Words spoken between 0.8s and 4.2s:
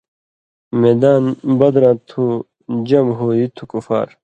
میدان بدراں تُھو جمع ہُو اِیتَھو کفار